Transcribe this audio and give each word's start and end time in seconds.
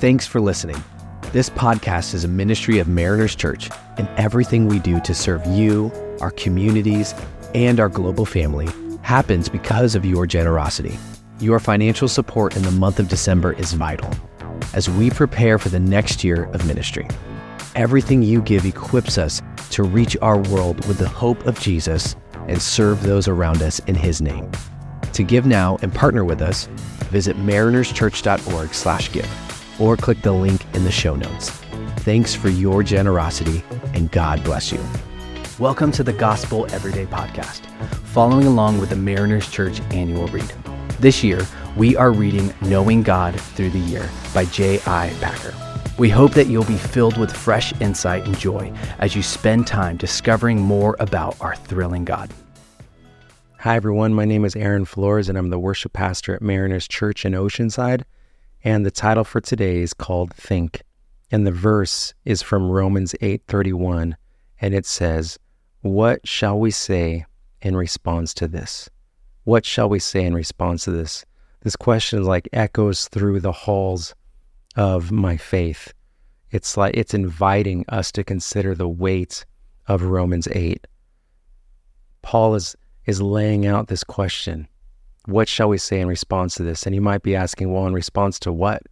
Thanks 0.00 0.26
for 0.26 0.40
listening. 0.40 0.82
This 1.32 1.50
podcast 1.50 2.14
is 2.14 2.24
a 2.24 2.28
ministry 2.28 2.78
of 2.78 2.88
Mariners 2.88 3.36
Church, 3.36 3.68
and 3.98 4.08
everything 4.16 4.66
we 4.66 4.78
do 4.78 4.98
to 5.00 5.12
serve 5.12 5.46
you, 5.46 5.92
our 6.22 6.30
communities, 6.30 7.14
and 7.54 7.78
our 7.78 7.90
global 7.90 8.24
family 8.24 8.66
happens 9.02 9.50
because 9.50 9.94
of 9.94 10.06
your 10.06 10.26
generosity. 10.26 10.98
Your 11.38 11.60
financial 11.60 12.08
support 12.08 12.56
in 12.56 12.62
the 12.62 12.70
month 12.70 12.98
of 12.98 13.08
December 13.08 13.52
is 13.52 13.74
vital 13.74 14.10
as 14.72 14.88
we 14.88 15.10
prepare 15.10 15.58
for 15.58 15.68
the 15.68 15.78
next 15.78 16.24
year 16.24 16.44
of 16.44 16.66
ministry. 16.66 17.06
Everything 17.74 18.22
you 18.22 18.40
give 18.40 18.64
equips 18.64 19.18
us 19.18 19.42
to 19.68 19.82
reach 19.82 20.16
our 20.22 20.38
world 20.38 20.82
with 20.88 20.96
the 20.96 21.10
hope 21.10 21.44
of 21.44 21.60
Jesus 21.60 22.16
and 22.48 22.62
serve 22.62 23.02
those 23.02 23.28
around 23.28 23.60
us 23.60 23.80
in 23.80 23.96
his 23.96 24.22
name. 24.22 24.50
To 25.12 25.22
give 25.22 25.44
now 25.44 25.76
and 25.82 25.94
partner 25.94 26.24
with 26.24 26.40
us, 26.40 26.70
visit 27.10 27.36
marinerschurch.org/give 27.36 29.49
or 29.80 29.96
click 29.96 30.22
the 30.22 30.32
link 30.32 30.64
in 30.74 30.84
the 30.84 30.90
show 30.90 31.16
notes. 31.16 31.50
Thanks 32.00 32.34
for 32.34 32.48
your 32.48 32.82
generosity 32.82 33.64
and 33.94 34.10
God 34.12 34.44
bless 34.44 34.70
you. 34.70 34.80
Welcome 35.58 35.92
to 35.92 36.02
the 36.02 36.12
Gospel 36.12 36.66
Everyday 36.72 37.06
podcast, 37.06 37.66
following 38.06 38.46
along 38.46 38.78
with 38.78 38.90
the 38.90 38.96
Mariners 38.96 39.50
Church 39.50 39.80
annual 39.90 40.26
read. 40.28 40.52
This 41.00 41.24
year, 41.24 41.46
we 41.76 41.96
are 41.96 42.12
reading 42.12 42.54
Knowing 42.62 43.02
God 43.02 43.38
Through 43.40 43.70
the 43.70 43.78
Year 43.78 44.08
by 44.32 44.44
J.I. 44.46 45.12
Packer. 45.20 45.54
We 45.98 46.08
hope 46.08 46.32
that 46.32 46.46
you'll 46.46 46.64
be 46.64 46.76
filled 46.76 47.18
with 47.18 47.30
fresh 47.30 47.78
insight 47.80 48.24
and 48.24 48.38
joy 48.38 48.72
as 48.98 49.14
you 49.14 49.22
spend 49.22 49.66
time 49.66 49.98
discovering 49.98 50.60
more 50.60 50.96
about 50.98 51.38
our 51.42 51.56
thrilling 51.56 52.06
God. 52.06 52.32
Hi, 53.58 53.76
everyone. 53.76 54.14
My 54.14 54.24
name 54.24 54.46
is 54.46 54.56
Aaron 54.56 54.86
Flores, 54.86 55.28
and 55.28 55.36
I'm 55.36 55.50
the 55.50 55.58
worship 55.58 55.92
pastor 55.92 56.34
at 56.34 56.40
Mariners 56.40 56.88
Church 56.88 57.26
in 57.26 57.34
Oceanside. 57.34 58.04
And 58.62 58.84
the 58.84 58.90
title 58.90 59.24
for 59.24 59.40
today 59.40 59.80
is 59.80 59.94
called 59.94 60.34
Think. 60.34 60.82
And 61.30 61.46
the 61.46 61.52
verse 61.52 62.12
is 62.24 62.42
from 62.42 62.70
Romans 62.70 63.14
8:31, 63.20 64.16
and 64.60 64.74
it 64.74 64.84
says, 64.84 65.38
"What 65.80 66.26
shall 66.26 66.58
we 66.58 66.70
say 66.70 67.24
in 67.62 67.76
response 67.76 68.34
to 68.34 68.48
this? 68.48 68.90
What 69.44 69.64
shall 69.64 69.88
we 69.88 69.98
say 69.98 70.24
in 70.24 70.34
response 70.34 70.84
to 70.84 70.90
this?" 70.90 71.24
This 71.62 71.76
question 71.76 72.24
like 72.24 72.48
echoes 72.52 73.08
through 73.08 73.40
the 73.40 73.52
halls 73.52 74.14
of 74.76 75.12
my 75.12 75.36
faith. 75.36 75.92
It's 76.50 76.76
like 76.76 76.96
it's 76.96 77.14
inviting 77.14 77.84
us 77.88 78.10
to 78.12 78.24
consider 78.24 78.74
the 78.74 78.88
weight 78.88 79.44
of 79.86 80.02
Romans 80.02 80.48
8. 80.52 80.86
Paul 82.22 82.54
is 82.54 82.76
is 83.06 83.22
laying 83.22 83.66
out 83.66 83.88
this 83.88 84.04
question. 84.04 84.68
What 85.26 85.48
shall 85.48 85.68
we 85.68 85.78
say 85.78 86.00
in 86.00 86.08
response 86.08 86.54
to 86.54 86.62
this? 86.62 86.86
And 86.86 86.94
you 86.94 87.00
might 87.00 87.22
be 87.22 87.36
asking, 87.36 87.72
well, 87.72 87.86
in 87.86 87.92
response 87.92 88.38
to 88.40 88.52
what? 88.52 88.82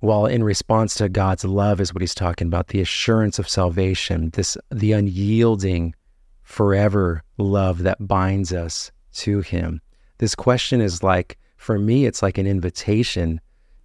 Well, 0.00 0.26
in 0.26 0.44
response 0.44 0.94
to 0.96 1.08
God's 1.08 1.44
love 1.44 1.80
is 1.80 1.94
what 1.94 2.02
he's 2.02 2.14
talking 2.14 2.48
about, 2.48 2.68
the 2.68 2.82
assurance 2.82 3.38
of 3.38 3.48
salvation, 3.48 4.30
this 4.30 4.56
the 4.70 4.92
unyielding 4.92 5.94
forever 6.42 7.22
love 7.38 7.84
that 7.84 8.06
binds 8.06 8.52
us 8.52 8.92
to 9.14 9.40
him. 9.40 9.80
This 10.18 10.34
question 10.34 10.82
is 10.82 11.02
like 11.02 11.38
for 11.56 11.78
me 11.78 12.04
it's 12.04 12.22
like 12.22 12.36
an 12.36 12.46
invitation 12.46 13.40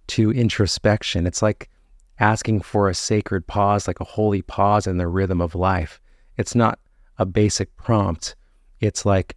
to 0.08 0.30
introspection. 0.30 1.26
It's 1.26 1.40
like 1.40 1.70
asking 2.18 2.60
for 2.60 2.90
a 2.90 2.94
sacred 2.94 3.46
pause, 3.46 3.88
like 3.88 4.00
a 4.00 4.04
holy 4.04 4.42
pause 4.42 4.86
in 4.86 4.98
the 4.98 5.08
rhythm 5.08 5.40
of 5.40 5.54
life. 5.54 6.00
It's 6.36 6.54
not 6.54 6.78
a 7.16 7.24
basic 7.24 7.74
prompt 7.76 8.36
it's 8.80 9.04
like 9.04 9.36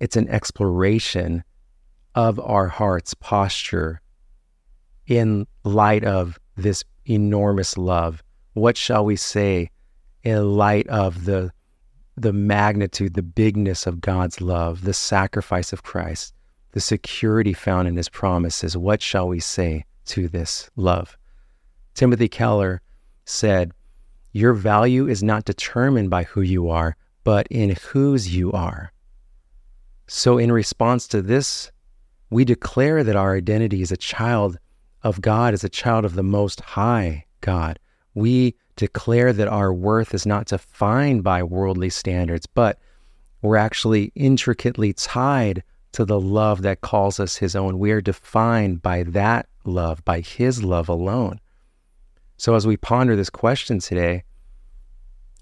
it's 0.00 0.16
an 0.16 0.28
exploration 0.28 1.42
of 2.14 2.40
our 2.40 2.68
heart's 2.68 3.14
posture 3.14 4.00
in 5.06 5.46
light 5.64 6.04
of 6.04 6.38
this 6.56 6.84
enormous 7.06 7.76
love. 7.78 8.22
What 8.52 8.76
shall 8.76 9.04
we 9.04 9.16
say 9.16 9.70
in 10.22 10.56
light 10.56 10.86
of 10.88 11.24
the 11.24 11.52
the 12.16 12.32
magnitude, 12.32 13.14
the 13.14 13.22
bigness 13.22 13.86
of 13.86 14.00
God's 14.00 14.40
love, 14.40 14.82
the 14.82 14.92
sacrifice 14.92 15.72
of 15.72 15.84
Christ, 15.84 16.34
the 16.72 16.80
security 16.80 17.52
found 17.52 17.86
in 17.86 17.96
his 17.96 18.08
promises? 18.08 18.76
What 18.76 19.00
shall 19.00 19.28
we 19.28 19.38
say 19.38 19.84
to 20.06 20.28
this 20.28 20.68
love? 20.74 21.16
Timothy 21.94 22.28
Keller 22.28 22.82
said, 23.24 23.72
Your 24.32 24.52
value 24.52 25.06
is 25.06 25.22
not 25.22 25.44
determined 25.44 26.10
by 26.10 26.24
who 26.24 26.40
you 26.40 26.68
are, 26.68 26.96
but 27.22 27.46
in 27.50 27.76
whose 27.90 28.34
you 28.34 28.50
are. 28.50 28.92
So, 30.10 30.38
in 30.38 30.50
response 30.50 31.06
to 31.08 31.20
this, 31.20 31.70
we 32.30 32.46
declare 32.46 33.04
that 33.04 33.14
our 33.14 33.36
identity 33.36 33.82
is 33.82 33.92
a 33.92 33.96
child 33.96 34.58
of 35.02 35.20
God, 35.20 35.52
as 35.52 35.64
a 35.64 35.68
child 35.68 36.06
of 36.06 36.14
the 36.14 36.22
Most 36.22 36.62
High 36.62 37.26
God. 37.42 37.78
We 38.14 38.56
declare 38.76 39.34
that 39.34 39.48
our 39.48 39.72
worth 39.72 40.14
is 40.14 40.24
not 40.24 40.46
defined 40.46 41.24
by 41.24 41.42
worldly 41.42 41.90
standards, 41.90 42.46
but 42.46 42.78
we're 43.42 43.58
actually 43.58 44.10
intricately 44.14 44.94
tied 44.94 45.62
to 45.92 46.06
the 46.06 46.18
love 46.18 46.62
that 46.62 46.80
calls 46.80 47.20
us 47.20 47.36
His 47.36 47.54
own. 47.54 47.78
We 47.78 47.90
are 47.90 48.00
defined 48.00 48.80
by 48.80 49.02
that 49.02 49.46
love, 49.66 50.02
by 50.06 50.20
His 50.20 50.62
love 50.62 50.88
alone. 50.88 51.38
So, 52.38 52.54
as 52.54 52.66
we 52.66 52.78
ponder 52.78 53.14
this 53.14 53.30
question 53.30 53.78
today, 53.78 54.24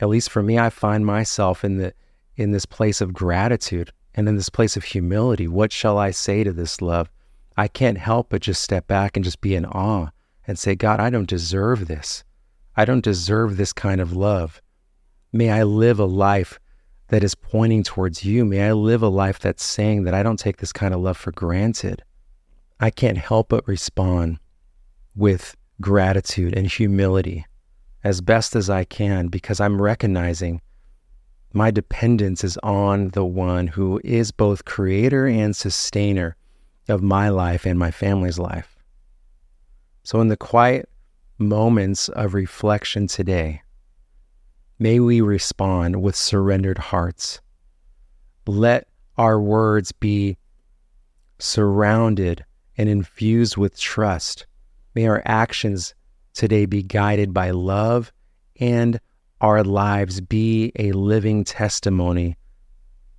at 0.00 0.08
least 0.08 0.28
for 0.28 0.42
me, 0.42 0.58
I 0.58 0.70
find 0.70 1.06
myself 1.06 1.64
in 1.64 1.78
the 1.78 1.94
in 2.34 2.50
this 2.50 2.66
place 2.66 3.00
of 3.00 3.12
gratitude 3.12 3.92
and 4.16 4.28
in 4.28 4.36
this 4.36 4.48
place 4.48 4.76
of 4.76 4.84
humility. 4.84 5.46
What 5.46 5.70
shall 5.70 5.98
I 5.98 6.10
say 6.10 6.42
to 6.42 6.52
this 6.52 6.80
love? 6.80 7.10
I 7.56 7.68
can't 7.68 7.98
help 7.98 8.30
but 8.30 8.42
just 8.42 8.62
step 8.62 8.86
back 8.86 9.16
and 9.16 9.24
just 9.24 9.40
be 9.40 9.54
in 9.54 9.66
awe 9.66 10.08
and 10.46 10.58
say, 10.58 10.74
God, 10.74 11.00
I 11.00 11.10
don't 11.10 11.28
deserve 11.28 11.86
this. 11.86 12.24
I 12.76 12.84
don't 12.84 13.04
deserve 13.04 13.56
this 13.56 13.72
kind 13.72 14.00
of 14.00 14.14
love. 14.14 14.60
May 15.32 15.50
I 15.50 15.62
live 15.62 15.98
a 15.98 16.04
life 16.06 16.58
that 17.08 17.22
is 17.22 17.34
pointing 17.34 17.82
towards 17.82 18.24
you. 18.24 18.44
May 18.44 18.66
I 18.66 18.72
live 18.72 19.02
a 19.02 19.08
life 19.08 19.38
that's 19.38 19.64
saying 19.64 20.04
that 20.04 20.14
I 20.14 20.22
don't 20.22 20.38
take 20.38 20.58
this 20.58 20.72
kind 20.72 20.92
of 20.92 21.00
love 21.00 21.16
for 21.16 21.32
granted. 21.32 22.02
I 22.80 22.90
can't 22.90 23.18
help 23.18 23.50
but 23.50 23.66
respond 23.68 24.38
with 25.14 25.56
gratitude 25.80 26.56
and 26.56 26.66
humility 26.66 27.46
as 28.04 28.20
best 28.20 28.54
as 28.54 28.68
I 28.70 28.84
can 28.84 29.28
because 29.28 29.60
I'm 29.60 29.80
recognizing 29.80 30.60
my 31.52 31.70
dependence 31.70 32.44
is 32.44 32.58
on 32.58 33.10
the 33.10 33.24
one 33.24 33.66
who 33.66 34.00
is 34.04 34.30
both 34.30 34.64
creator 34.64 35.26
and 35.26 35.54
sustainer 35.56 36.36
of 36.88 37.02
my 37.02 37.28
life 37.28 37.66
and 37.66 37.78
my 37.78 37.90
family's 37.90 38.38
life. 38.38 38.76
So, 40.02 40.20
in 40.20 40.28
the 40.28 40.36
quiet 40.36 40.88
moments 41.38 42.08
of 42.10 42.34
reflection 42.34 43.06
today, 43.06 43.62
may 44.78 45.00
we 45.00 45.20
respond 45.20 46.02
with 46.02 46.14
surrendered 46.14 46.78
hearts. 46.78 47.40
Let 48.46 48.88
our 49.18 49.40
words 49.40 49.92
be 49.92 50.36
surrounded 51.38 52.44
and 52.78 52.88
infused 52.88 53.56
with 53.56 53.78
trust. 53.78 54.46
May 54.94 55.06
our 55.06 55.22
actions 55.24 55.94
today 56.34 56.66
be 56.66 56.82
guided 56.82 57.34
by 57.34 57.50
love 57.50 58.12
and 58.60 59.00
our 59.40 59.62
lives 59.62 60.20
be 60.20 60.72
a 60.78 60.92
living 60.92 61.44
testimony 61.44 62.36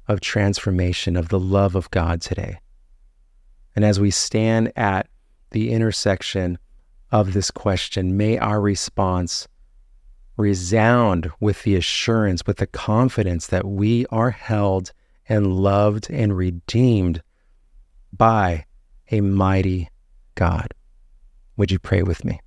of 0.08 0.22
transformation 0.22 1.16
of 1.16 1.30
the 1.30 1.40
love 1.40 1.76
of 1.76 1.92
God 1.92 2.22
today. 2.22 2.60
And 3.76 3.86
as 3.86 4.00
we 4.00 4.10
stand 4.10 4.72
at 4.76 5.08
the 5.52 5.72
intersection 5.72 6.58
of 7.12 7.34
this 7.34 7.52
question, 7.52 8.18
may 8.18 8.38
our 8.38 8.60
response 8.60 9.48
resound 10.38 11.30
with 11.40 11.64
the 11.64 11.76
assurance, 11.76 12.46
with 12.46 12.58
the 12.58 12.68
confidence 12.68 13.48
that 13.48 13.66
we 13.66 14.06
are 14.08 14.32
held 14.32 14.92
and 15.28 15.54
loved 15.54 16.10
and 16.10 16.38
redeemed 16.38 17.22
by 18.14 18.66
a 19.12 19.22
mighty 19.22 19.90
God. 20.36 20.74
Would 21.58 21.72
you 21.72 21.80
pray 21.80 22.04
with 22.04 22.24
me? 22.24 22.40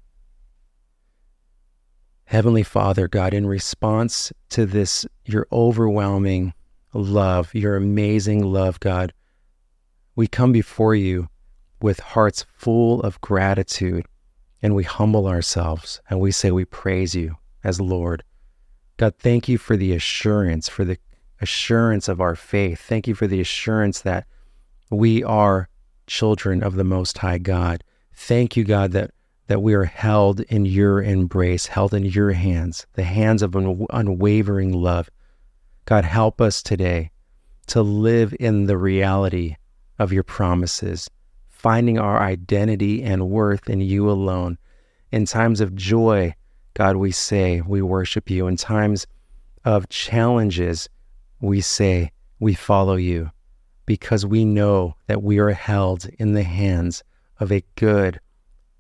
Heavenly 2.30 2.62
Father, 2.62 3.08
God, 3.08 3.34
in 3.34 3.44
response 3.44 4.32
to 4.50 4.64
this, 4.64 5.04
your 5.24 5.48
overwhelming 5.50 6.54
love, 6.94 7.52
your 7.52 7.74
amazing 7.74 8.44
love, 8.44 8.78
God, 8.78 9.12
we 10.14 10.28
come 10.28 10.52
before 10.52 10.94
you 10.94 11.28
with 11.82 11.98
hearts 11.98 12.46
full 12.56 13.00
of 13.00 13.20
gratitude 13.20 14.06
and 14.62 14.76
we 14.76 14.84
humble 14.84 15.26
ourselves 15.26 16.00
and 16.08 16.20
we 16.20 16.30
say 16.30 16.52
we 16.52 16.64
praise 16.64 17.16
you 17.16 17.34
as 17.64 17.80
Lord. 17.80 18.22
God, 18.96 19.16
thank 19.18 19.48
you 19.48 19.58
for 19.58 19.76
the 19.76 19.92
assurance, 19.92 20.68
for 20.68 20.84
the 20.84 20.98
assurance 21.40 22.06
of 22.06 22.20
our 22.20 22.36
faith. 22.36 22.80
Thank 22.80 23.08
you 23.08 23.16
for 23.16 23.26
the 23.26 23.40
assurance 23.40 24.02
that 24.02 24.24
we 24.88 25.24
are 25.24 25.68
children 26.06 26.62
of 26.62 26.76
the 26.76 26.84
Most 26.84 27.18
High 27.18 27.38
God. 27.38 27.82
Thank 28.14 28.56
you, 28.56 28.62
God, 28.62 28.92
that 28.92 29.10
that 29.50 29.62
we 29.62 29.74
are 29.74 29.82
held 29.82 30.38
in 30.42 30.64
your 30.64 31.02
embrace, 31.02 31.66
held 31.66 31.92
in 31.92 32.04
your 32.04 32.30
hands, 32.30 32.86
the 32.92 33.02
hands 33.02 33.42
of 33.42 33.56
an 33.56 33.84
unwavering 33.90 34.72
love. 34.72 35.10
God, 35.86 36.04
help 36.04 36.40
us 36.40 36.62
today 36.62 37.10
to 37.66 37.82
live 37.82 38.32
in 38.38 38.66
the 38.66 38.78
reality 38.78 39.56
of 39.98 40.12
your 40.12 40.22
promises, 40.22 41.10
finding 41.48 41.98
our 41.98 42.22
identity 42.22 43.02
and 43.02 43.28
worth 43.28 43.68
in 43.68 43.80
you 43.80 44.08
alone. 44.08 44.56
In 45.10 45.26
times 45.26 45.60
of 45.60 45.74
joy, 45.74 46.32
God, 46.74 46.94
we 46.94 47.10
say 47.10 47.60
we 47.60 47.82
worship 47.82 48.30
you. 48.30 48.46
In 48.46 48.54
times 48.54 49.08
of 49.64 49.88
challenges, 49.88 50.88
we 51.40 51.60
say 51.60 52.12
we 52.38 52.54
follow 52.54 52.94
you 52.94 53.32
because 53.84 54.24
we 54.24 54.44
know 54.44 54.94
that 55.08 55.24
we 55.24 55.40
are 55.40 55.50
held 55.50 56.08
in 56.20 56.34
the 56.34 56.44
hands 56.44 57.02
of 57.40 57.50
a 57.50 57.64
good, 57.74 58.20